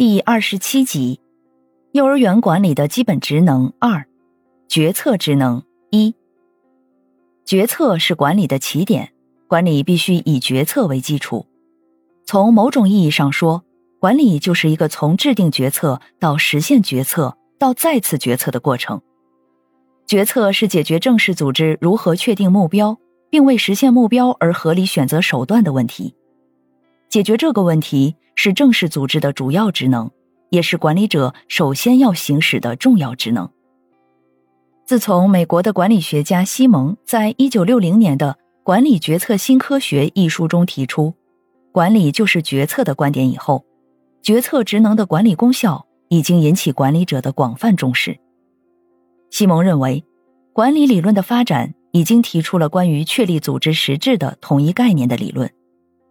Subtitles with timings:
[0.00, 1.20] 第二十七集：
[1.92, 4.06] 幼儿园管理的基本职能二，
[4.66, 6.14] 决策职能一。
[7.44, 9.12] 决策是管理的起点，
[9.46, 11.44] 管理必须以决策为基础。
[12.24, 13.62] 从某种意义上说，
[13.98, 19.02] 管理就是一个从制定决策到实现决策到再次决策的过程。
[20.06, 22.96] 决策是解决正式组织如何确定目标，
[23.28, 26.14] 并为实现目标而合理选择手段的问题。
[27.10, 30.08] 解决这个问题是正式组织的主要职能，
[30.50, 33.50] 也是管理者首先要行使的重要职能。
[34.86, 41.12] 自从美国的管理学家西蒙在一九六零年的《管理决策新科学》一书中提出
[41.72, 43.64] “管理就是决策”的观点以后，
[44.22, 48.16] 决策职能的管理功效已经引起管理者的广泛重视。
[49.32, 50.04] 西蒙认为，
[50.52, 55.50] 管理理论的发展已经提出了关于确立组织实质的统一概念的理论，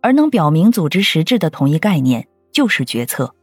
[0.00, 3.34] 而能表明组织实质的统一概念就是决策。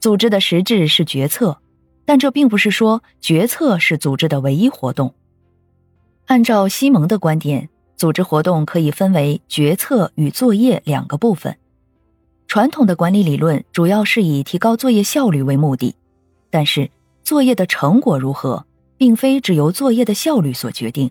[0.00, 1.58] 组织的实质是决策，
[2.04, 5.14] 但这并不是说决策是组织的唯一活动。
[6.26, 11.56] 按照西蒙的观点，组织活动可以分为决策与作业两个部分。
[12.46, 15.94] 传统的管理理论主要是以提高作业效率为目的，
[16.50, 16.90] 但是。
[17.24, 21.08] 作业的成果如何，并非只由作业的效率所决定，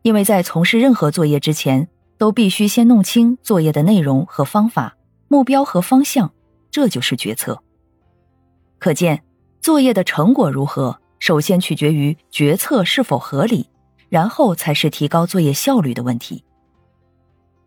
[0.00, 1.86] 因为在从事任何作业之前，
[2.18, 4.96] 都必须先弄清作业的内容和方法、
[5.28, 6.30] 目标和方向，
[6.70, 7.62] 这就是决策。
[8.78, 9.22] 可见，
[9.60, 13.70] 作业的成果如何，首先取决于决策是否合理，
[14.08, 16.44] 然后才是提高作业效率的问题。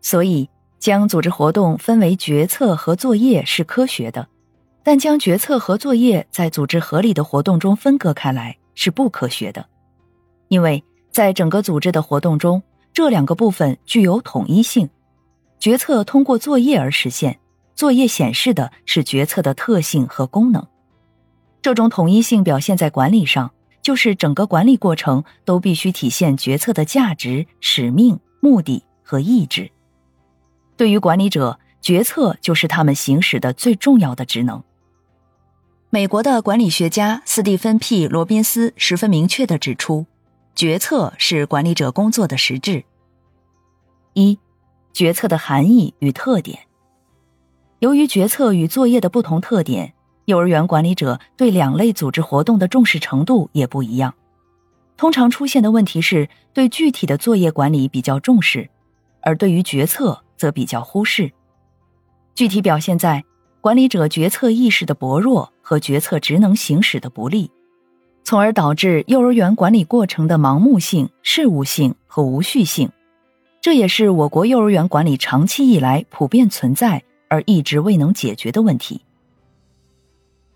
[0.00, 0.48] 所以，
[0.78, 4.28] 将组织活动分为决策和作业是科学的。
[4.84, 9.64] 但将决策和作业在组织合理的活动中分割开来是不科学的，
[10.48, 10.82] 因为
[11.12, 12.60] 在整个组织的活动中，
[12.92, 14.88] 这两个部分具有统一性。
[15.58, 17.38] 决策通过作业而实现，
[17.74, 20.66] 作业显示的是决策的特性和功能。
[21.60, 29.70] 这种统一性表现在管理上，就是整个管理过程都必须体现决策的价值、使命、目的和意志。
[30.76, 34.62] 对于管理者，决策就是他们行使的最重要的职能。
[35.90, 40.06] 美国的管理学家斯蒂芬 ·P· 罗宾斯十分明确的指出，
[40.54, 42.84] 决策是管理者工作的实质。
[44.14, 44.38] 一、
[44.92, 46.58] 决策的含义与特点。
[47.80, 49.94] 由于决策与作业的不同特点，
[50.26, 54.14] 幼儿园管理者对两类组织活动的重视程度也不一样。
[54.96, 58.68] 通常出现的问题是对具体的作业管理比较重视，
[59.20, 61.32] 而对于决策则比较忽视。
[62.34, 63.24] 具体表现在。
[63.62, 67.48] 管理者决策意识的薄弱和决策职能行使的不利，
[68.32, 72.90] 从而导致幼儿园管理过程的盲目性、事务性和无序性。
[73.60, 79.02] 这也是我国幼儿园管理长期以来普遍存在而一直未能解决的问题。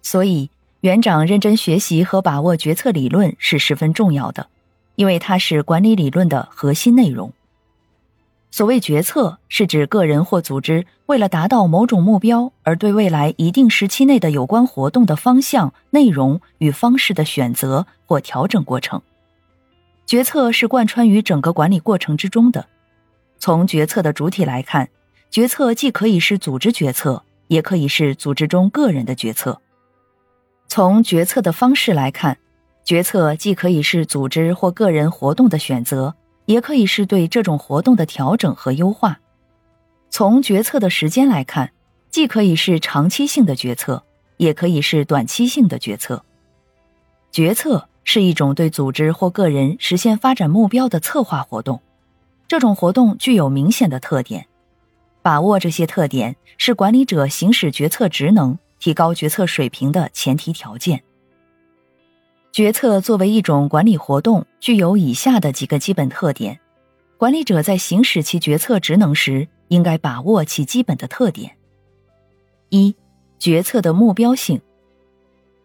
[0.01, 0.49] 所以，
[0.81, 4.49] 园长认真学习和把握决策理论是十分重要的，
[4.95, 7.31] 因为它是管理理论的核心内容。
[8.56, 19.03] 所谓决策，是指个人或组织为了达到某种目标，而对未来一定时期内的有关活动的方向、内容与方式的选择或调整过程。
[20.06, 22.65] 决策是贯穿于整个管理过程之中的。
[23.39, 24.89] 从决策的主体来看，
[25.31, 29.61] 决策既可以是组织决策，也可以是组织中个人的决策。
[30.66, 32.39] 从决策的方式来看，
[32.87, 36.15] 决策既可以是组织或个人活动的选择。
[36.47, 39.21] 也可以是对这种活动的调整和优化。
[40.09, 41.73] 从决策的时间来看，
[42.11, 44.03] 既可以是长期性的决策，
[44.39, 46.25] 也可以是短期性的决策。
[47.31, 51.83] 决策是一种对组织或个人实现发展目标的策划活动，
[52.48, 54.47] 这种活动具有明显的特点。
[55.21, 61.03] 把握这些特点是管理者行使决策职能、提高决策水平的前提条件。
[62.57, 66.59] 决策作为一种管理活动，具有以下的几个基本特点。
[67.19, 71.55] 管理者在行使其决策职能时，应该把握其基本的特点。
[72.71, 72.97] 一、
[73.39, 74.59] 决策的目标性。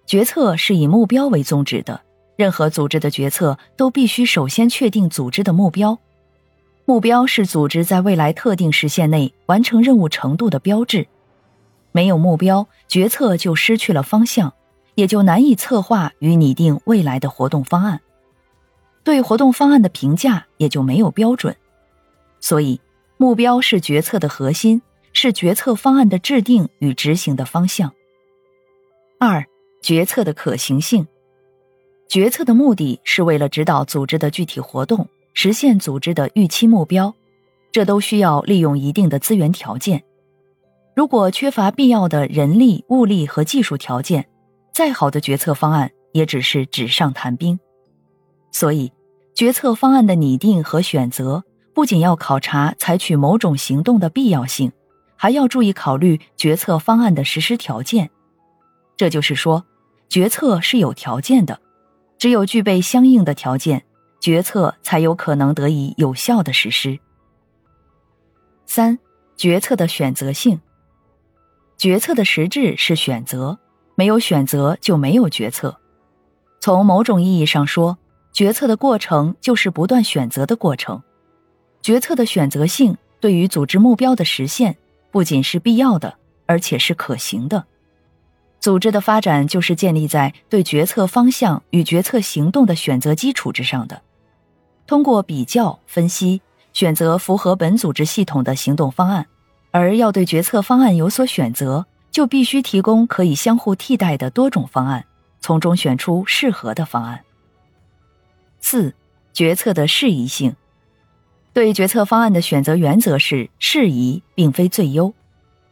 [0.06, 2.02] 决策是以目标为宗旨的，
[2.36, 5.98] 任何组织的决策都必须首先确定组织的目标。
[6.84, 11.08] 目标是组织在未来特定时限内完成任务程度的标志。
[11.94, 14.54] 没有目标，决策就失去了方向，
[14.96, 18.00] 也就难以策划与拟定未来的活动方案。
[19.04, 21.56] 对活动方案的评价也就没有标准。
[22.40, 22.80] 所以，
[23.18, 24.82] 目标是决策的核心，
[25.14, 27.92] 是决策方案的制定与执行的方向。
[29.20, 29.46] 二、
[29.82, 31.08] 决策的可行性。
[32.08, 37.14] 决策的目的是为了指导组织的具体活动，实现组织的预期目标，
[37.72, 40.04] 这都需要利用一定的资源条件。
[40.96, 44.28] 如果缺乏必要的人力、物力和技术条件，
[44.81, 47.60] 再好的决策方案也只是纸上谈兵。
[48.51, 48.92] 所以，
[49.36, 54.72] 决策方案的拟定和选择不仅要考察采取某种行动的必要性，
[55.16, 58.10] 还要注意考虑决策方案的实施条件。
[58.98, 59.63] 这就是说，
[60.10, 61.62] 决策是有条件的。
[62.18, 63.86] 只有具备相应的条件，
[64.19, 66.98] 决策才有可能得以有效的实施。
[68.66, 68.98] 三、
[69.38, 70.60] 决策的选择性。
[71.78, 73.60] 决策的实质是选择，
[73.96, 75.78] 没有选择就没有决策。
[76.60, 77.98] 从某种意义上说，
[78.32, 81.02] 决策的过程就是不断选择的过程。
[81.82, 84.78] 决策的选择性对于组织目标的实现，
[85.12, 86.16] 不仅是必要的，
[86.46, 87.66] 而且是可行的。
[88.60, 94.02] 组织的发展就是建立在对决策方向与决策行动的选择基础之上的。
[94.86, 96.42] 通过比较分析，
[96.74, 99.26] 选择符合本组织系统的行动方案。
[99.72, 105.06] 而要对决策方案有所选择，就必须提供可以相互替代的多种方案，
[105.40, 107.24] 从中选出适合的方案。
[108.60, 108.94] 四、
[109.34, 110.56] 决策的适宜性。
[111.54, 115.13] 对决策方案的选择原则是适宜，并非最优。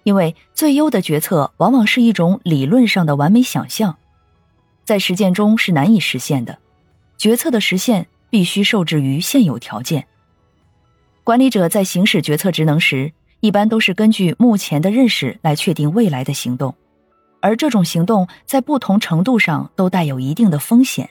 [0.03, 3.97] 因为最优的决策往往是一种理论上的完美想象，
[4.83, 6.57] 在实践中是难以实现的。
[7.17, 10.07] 决策的实现必须受制于现有条件。
[11.23, 16.75] 管理者在行使决策职能时，一般都是根据目前的认识来确定未来的行动，
[17.41, 21.09] 而这种行动在不同程度上都带有一定的风险。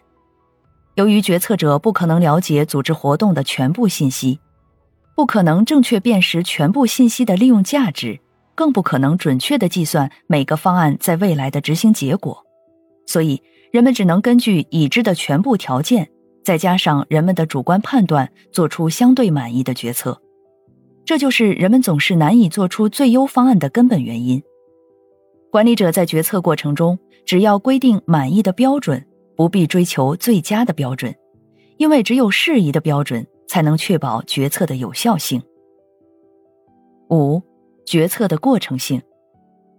[0.94, 4.40] 由于决策者不可能了解组织活动的全部信息，
[5.14, 8.20] 不可能正确辨识全部信息的利用价值。
[8.54, 12.44] 更不可能准确的计算每个方案在未来的执行结果，
[13.06, 13.40] 所以
[13.70, 16.10] 人们只能根据已知的全部条件，
[16.42, 20.20] 再加上人们的主观判断，做出相对满意的决策。
[21.08, 24.42] 这就是人们总是难以做出最优方案的根本原因。
[25.50, 29.02] 管理者在决策过程中，只要规定满意的标准，
[29.34, 31.14] 不必追求最佳的标准，
[31.78, 35.42] 因为只有适宜的标准，才能确保决策的有效性。
[37.08, 37.40] 五。
[37.86, 39.00] 决策的过程性，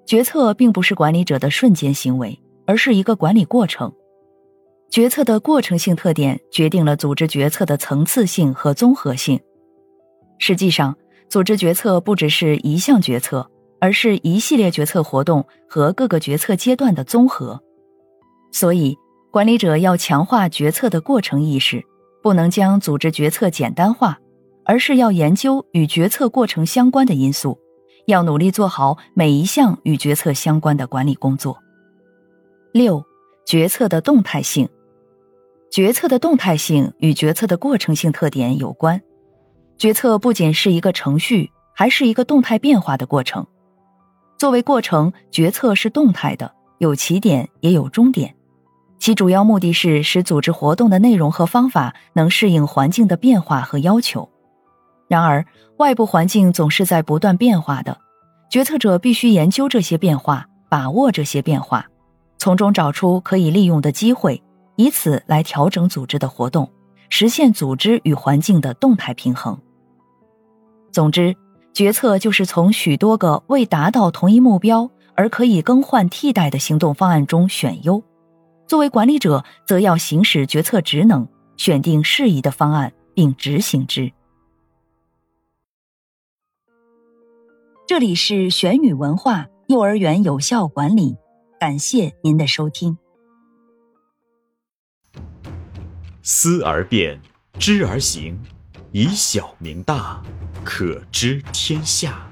[0.08, 3.94] 决策并不是管理者的瞬间行为，而是一个管理过程。
[4.90, 9.40] 决策的过程性特点决定了组织决策的层次性和综合性。
[10.40, 10.98] 实际上，
[11.30, 13.50] 组织决策不只是一项决策，
[13.80, 17.62] 而是一系列决策活动和各个决策阶段的综合。
[18.52, 18.98] 所以，
[19.32, 21.84] 管理者要强化决策的过程意识，
[22.24, 24.18] 不能将组织决策简单化，
[24.66, 27.60] 而是要研究与决策过程相关的因素。
[28.08, 31.56] 要努力做好每一项与决策相关的管理工作。
[32.72, 33.04] 六、
[33.46, 34.68] 决策的动态性。
[35.72, 39.00] 决策的动态性与决策的过程性特点有关。
[39.80, 43.48] 决策不仅是一个程序，还是一个动态变化的过程。
[44.38, 48.36] 作为过程，决策是动态的，有起点也有终点。
[49.00, 54.28] 其主要目的是使组织活动的内容和方法能适应环境的变化和要求。
[55.08, 55.46] 然而，
[55.78, 57.98] 外部环境总是在不断变化的，
[58.50, 61.86] 决策者必须研究这些变化，把握这些变化，
[62.38, 64.44] 从中找出可以利用的机会，
[64.76, 66.70] 以此来调整组织的活动，
[67.08, 69.58] 实现组织与环境的动态平衡。
[70.92, 71.36] 总之，
[71.74, 78.04] 决策就是从许多个未达到同一目标而可以更换替代的行动方案中选优。
[78.68, 81.28] 作为管理者，则要行使决策职能，
[81.58, 84.12] 选定适宜的方案并执行之。
[87.88, 91.16] 这里是玄宇文化幼儿园有效管理，
[91.60, 92.98] 感谢您的收听。
[96.22, 97.20] 思而变，
[97.58, 98.40] 知而行，
[98.92, 100.20] 以小明大，
[100.64, 102.28] 可知天下。